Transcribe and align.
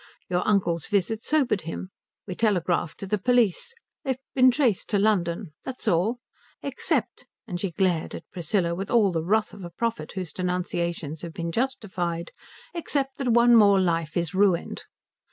Your 0.31 0.41
uncle's 0.47 0.87
visit 0.87 1.21
sobered 1.21 1.61
him. 1.61 1.91
We 2.25 2.33
telegraphed 2.33 2.97
to 3.01 3.05
the 3.05 3.19
police. 3.19 3.71
They've 4.03 4.17
been 4.33 4.49
traced 4.49 4.89
to 4.89 4.97
London. 4.97 5.53
That's 5.63 5.87
all. 5.87 6.17
Except," 6.63 7.27
and 7.45 7.59
she 7.61 7.69
glared 7.69 8.15
at 8.15 8.27
Priscilla 8.31 8.73
with 8.73 8.89
all 8.89 9.11
the 9.11 9.23
wrath 9.23 9.53
of 9.53 9.63
a 9.63 9.69
prophet 9.69 10.13
whose 10.13 10.33
denunciations 10.33 11.21
have 11.21 11.33
been 11.33 11.51
justified, 11.51 12.31
"except 12.73 13.17
that 13.17 13.27
one 13.29 13.55
more 13.55 13.79
life 13.79 14.17
is 14.17 14.33
ruined." 14.33 14.85